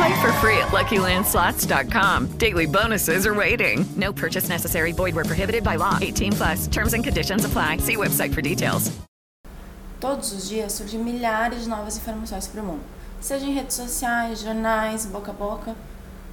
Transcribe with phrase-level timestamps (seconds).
[0.00, 2.38] Play for free at LuckyLandSlots.com.
[2.38, 3.84] Daily bonuses are waiting.
[3.96, 4.92] No purchase necessary.
[4.92, 5.98] Void were prohibited by law.
[6.00, 6.66] 18 plus.
[6.68, 7.78] Terms and conditions apply.
[7.78, 8.90] See website for details.
[10.00, 12.80] Todos os dias surgem milhares de novas informações para o mundo,
[13.20, 15.76] seja em redes sociais, jornais, boca a boca.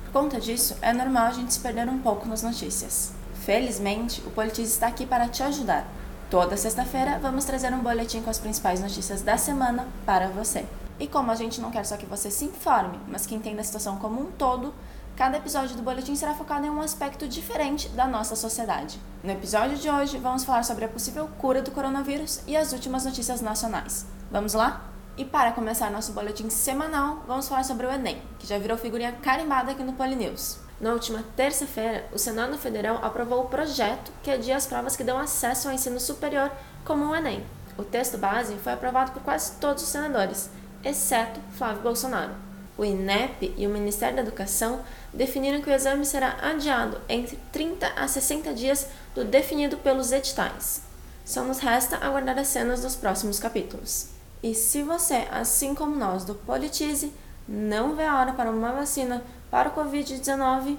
[0.05, 3.11] Por conta disso, é normal a gente se perder um pouco nas notícias.
[3.45, 5.85] Felizmente, o Politiz está aqui para te ajudar.
[6.29, 10.63] Toda sexta-feira vamos trazer um boletim com as principais notícias da semana para você.
[10.99, 13.63] E como a gente não quer só que você se informe, mas que entenda a
[13.63, 14.73] situação como um todo,
[15.15, 18.99] cada episódio do boletim será focado em um aspecto diferente da nossa sociedade.
[19.23, 23.05] No episódio de hoje, vamos falar sobre a possível cura do coronavírus e as últimas
[23.05, 24.07] notícias nacionais.
[24.31, 24.89] Vamos lá?
[25.17, 29.11] E para começar nosso boletim semanal, vamos falar sobre o Enem, que já virou figurinha
[29.11, 30.59] carimbada aqui no Polinews.
[30.79, 35.17] Na última terça-feira, o Senado Federal aprovou o projeto que adia as provas que dão
[35.17, 36.51] acesso ao ensino superior,
[36.85, 37.43] como o Enem.
[37.75, 40.51] O texto base foi aprovado por quase todos os senadores,
[40.87, 42.33] exceto Flávio Bolsonaro.
[42.77, 44.81] O INEP e o Ministério da Educação
[45.13, 50.81] definiram que o exame será adiado entre 30 a 60 dias do definido pelos editais.
[51.25, 54.09] Só nos resta aguardar as cenas dos próximos capítulos.
[54.41, 57.11] E se você, assim como nós do Politize,
[57.47, 60.77] não vê a hora para uma vacina para o Covid-19,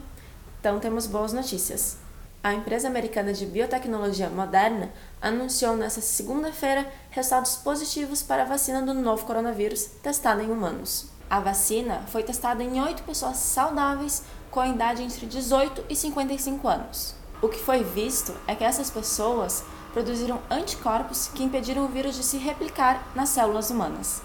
[0.60, 1.96] então temos boas notícias.
[2.42, 8.94] A empresa americana de biotecnologia Moderna anunciou nesta segunda-feira resultados positivos para a vacina do
[8.94, 11.06] novo coronavírus testada em humanos.
[11.28, 14.22] A vacina foi testada em oito pessoas saudáveis
[14.52, 17.14] com a idade entre 18 e 55 anos.
[17.42, 22.22] O que foi visto é que essas pessoas produziram anticorpos que impediram o vírus de
[22.22, 24.22] se replicar nas células humanas.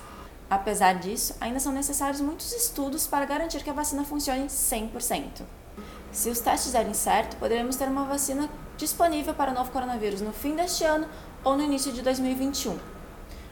[0.49, 5.41] Apesar disso, ainda são necessários muitos estudos para garantir que a vacina funcione 100%.
[6.13, 8.47] Se os testes derem certo, poderemos ter uma vacina
[8.77, 11.07] disponível para o novo coronavírus no fim deste ano
[11.43, 12.77] ou no início de 2021.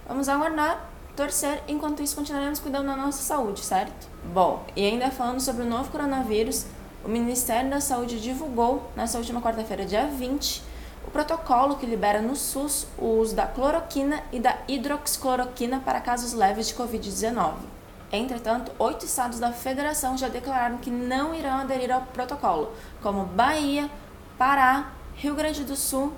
[0.08, 4.08] Vamos aguardar, torcer, enquanto isso continuaremos cuidando da nossa saúde, certo?
[4.32, 6.68] Bom, e ainda falando sobre o novo coronavírus,
[7.04, 10.64] o Ministério da Saúde divulgou, nessa última quarta-feira, dia 20,
[11.08, 16.34] o protocolo que libera no SUS o uso da cloroquina e da hidroxicloroquina para casos
[16.34, 17.81] leves de Covid-19.
[18.12, 23.90] Entretanto, oito estados da federação já declararam que não irão aderir ao protocolo, como Bahia,
[24.38, 26.12] Pará, Rio Grande do Sul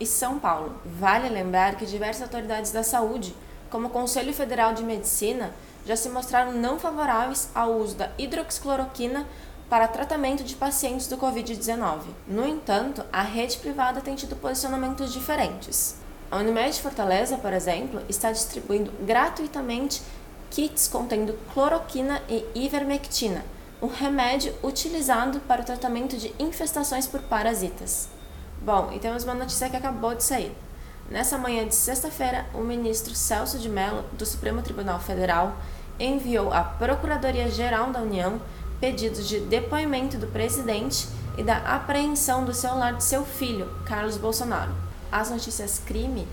[0.00, 0.74] e São Paulo.
[0.84, 3.32] Vale lembrar que diversas autoridades da saúde,
[3.70, 5.52] como o Conselho Federal de Medicina,
[5.86, 9.24] já se mostraram não favoráveis ao uso da hidroxicloroquina
[9.70, 12.00] para tratamento de pacientes do Covid-19.
[12.26, 15.96] No entanto, a rede privada tem tido posicionamentos diferentes.
[16.28, 20.02] A Unimed Fortaleza, por exemplo, está distribuindo gratuitamente
[20.50, 23.44] kits contendo cloroquina e ivermectina,
[23.80, 28.08] um remédio utilizado para o tratamento de infestações por parasitas.
[28.62, 30.52] Bom, e temos uma notícia que acabou de sair.
[31.10, 35.56] Nessa manhã de sexta-feira, o ministro Celso de Mello, do Supremo Tribunal Federal,
[36.00, 38.40] enviou à Procuradoria-Geral da União
[38.80, 41.08] pedidos de depoimento do presidente
[41.38, 44.72] e da apreensão do celular de seu filho, Carlos Bolsonaro.
[45.10, 46.26] As notícias crime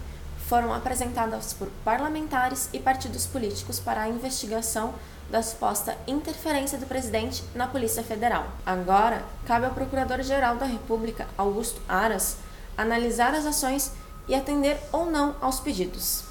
[0.53, 4.93] foram apresentadas por parlamentares e partidos políticos para a investigação
[5.27, 8.45] da suposta interferência do presidente na Polícia Federal.
[8.63, 12.37] Agora, cabe ao Procurador-Geral da República, Augusto Aras,
[12.77, 13.93] analisar as ações
[14.27, 16.23] e atender ou não aos pedidos.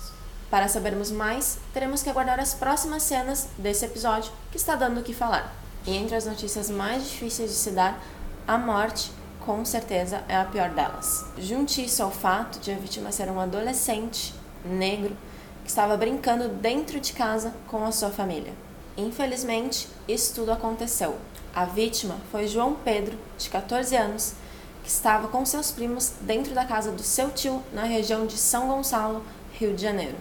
[0.49, 5.03] Para sabermos mais, teremos que aguardar as próximas cenas desse episódio que está dando o
[5.03, 5.53] que falar.
[5.85, 8.01] E entre as notícias mais difíceis de se dar,
[8.47, 9.11] a morte,
[9.45, 11.25] com certeza, é a pior delas.
[11.39, 14.35] Junte isso ao fato de a vítima ser um adolescente
[14.65, 15.17] negro
[15.65, 18.53] que estava brincando dentro de casa com a sua família.
[18.97, 21.17] Infelizmente, isso tudo aconteceu.
[21.55, 24.35] A vítima foi João Pedro, de 14 anos,
[24.83, 28.69] que estava com seus primos dentro da casa do seu tio na região de São
[28.69, 29.25] Gonçalo,
[29.55, 30.17] Rio de Janeiro.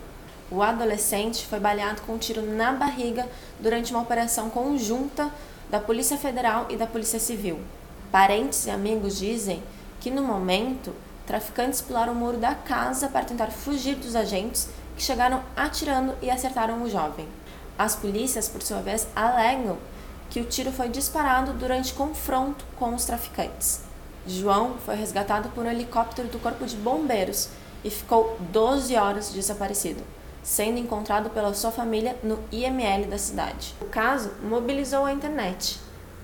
[0.50, 3.28] O adolescente foi baleado com um tiro na barriga
[3.60, 5.32] durante uma operação conjunta
[5.70, 7.60] da Polícia Federal e da Polícia Civil.
[8.12, 9.64] Parentes e amigos dizem
[10.02, 10.94] que no momento
[11.26, 14.68] traficantes pularam o muro da casa para tentar fugir dos agentes,
[14.98, 17.26] que chegaram atirando e acertaram o jovem.
[17.80, 19.78] As polícias, por sua vez, alegam
[20.30, 23.82] que o tiro foi disparado durante confronto com os traficantes.
[24.28, 27.48] João foi resgatado por um helicóptero do Corpo de Bombeiros
[27.82, 30.04] e ficou 12 horas desaparecido,
[30.44, 33.74] sendo encontrado pela sua família no IML da cidade.
[33.80, 35.80] O caso mobilizou a internet,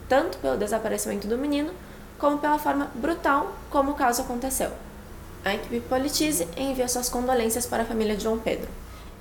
[0.07, 1.71] tanto pelo desaparecimento do menino,
[2.17, 4.71] como pela forma brutal como o caso aconteceu.
[5.45, 8.69] A equipe Politize enviou suas condolências para a família de João Pedro.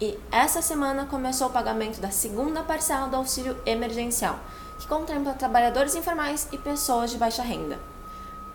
[0.01, 4.39] E essa semana começou o pagamento da segunda parcela do auxílio emergencial,
[4.79, 7.79] que contempla trabalhadores informais e pessoas de baixa renda.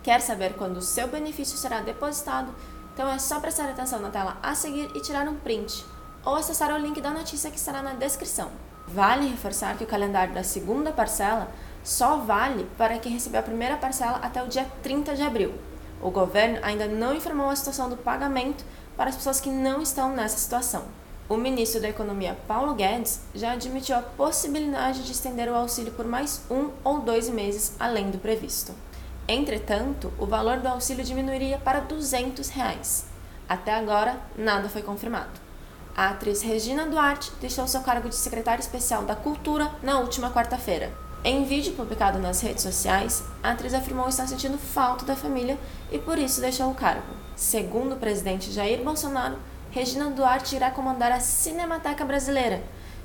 [0.04, 2.54] Quer saber quando o seu benefício será depositado?
[2.94, 5.86] Então é só prestar atenção na tela a seguir e tirar um print,
[6.26, 8.52] ou acessar o link da notícia que estará na descrição.
[8.88, 11.50] Vale reforçar que o calendário da segunda parcela
[11.84, 15.54] só vale para quem receber a primeira parcela até o dia 30 de abril.
[16.02, 18.64] O governo ainda não informou a situação do pagamento
[18.98, 20.84] para as pessoas que não estão nessa situação.
[21.30, 26.06] O ministro da Economia, Paulo Guedes, já admitiu a possibilidade de estender o auxílio por
[26.06, 28.74] mais um ou dois meses além do previsto.
[29.28, 33.06] Entretanto, o valor do auxílio diminuiria para 200 reais.
[33.48, 35.40] Até agora, nada foi confirmado.
[35.96, 40.92] A atriz Regina Duarte deixou seu cargo de secretária especial da Cultura na última quarta-feira.
[41.24, 45.56] Em vídeo publicado nas redes sociais, a atriz afirmou estar sentindo falta da família
[45.92, 47.14] e por isso deixou o cargo.
[47.36, 49.38] Segundo o presidente Jair Bolsonaro,
[49.70, 52.64] Regina Duarte irá comandar a Cinemateca Brasileira,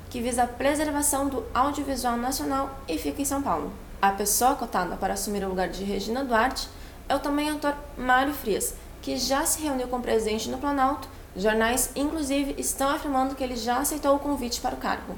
[0.09, 3.71] que visa a preservação do audiovisual nacional e fica em São Paulo.
[4.01, 6.67] A pessoa cotada para assumir o lugar de Regina Duarte
[7.07, 11.07] é o também ator Mário Frias, que já se reuniu com o presidente no Planalto.
[11.35, 15.15] Jornais, inclusive, estão afirmando que ele já aceitou o convite para o cargo.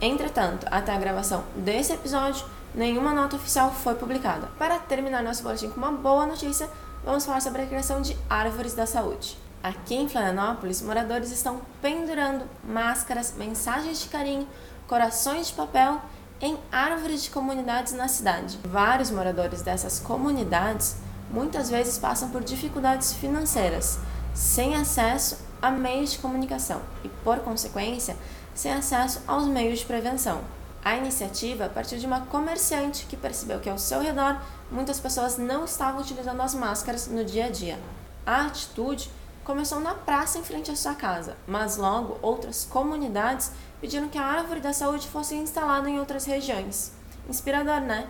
[0.00, 4.48] Entretanto, até a gravação desse episódio, nenhuma nota oficial foi publicada.
[4.58, 6.68] Para terminar nosso boletim com uma boa notícia,
[7.04, 9.36] vamos falar sobre a criação de árvores da saúde.
[9.62, 14.48] Aqui em Florianópolis, moradores estão pendurando máscaras, mensagens de carinho,
[14.88, 16.00] corações de papel
[16.40, 18.58] em árvores de comunidades na cidade.
[18.64, 20.96] Vários moradores dessas comunidades
[21.30, 23.98] muitas vezes passam por dificuldades financeiras,
[24.32, 28.16] sem acesso a meios de comunicação e, por consequência,
[28.60, 30.42] sem acesso aos meios de prevenção.
[30.84, 34.38] A iniciativa partiu de uma comerciante que percebeu que ao seu redor
[34.70, 37.78] muitas pessoas não estavam utilizando as máscaras no dia a dia.
[38.26, 39.10] A atitude
[39.44, 44.26] começou na praça em frente à sua casa, mas logo outras comunidades pediram que a
[44.26, 46.92] árvore da saúde fosse instalada em outras regiões.
[47.30, 48.06] Inspirador, né?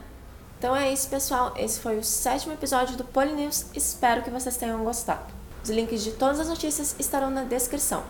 [0.59, 1.55] Então é isso, pessoal.
[1.57, 3.67] Esse foi o sétimo episódio do Polinews.
[3.73, 5.33] Espero que vocês tenham gostado.
[5.63, 8.03] Os links de todas as notícias estarão na descrição.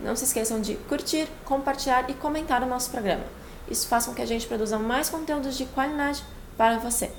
[0.00, 3.24] Não se esqueçam de curtir, compartilhar e comentar o nosso programa.
[3.70, 6.22] Isso faz com que a gente produza mais conteúdos de qualidade
[6.56, 7.10] para você.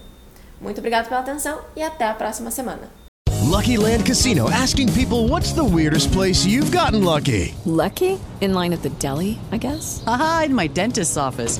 [0.59, 2.89] Muito obrigado pela atenção e até a próxima semana.
[3.49, 7.55] Lucky Land Casino asking people what's the weirdest place you've gotten lucky?
[7.65, 8.19] Lucky?
[8.41, 10.03] In line at the deli, I guess?
[10.05, 11.59] Aha, in my dentist's office.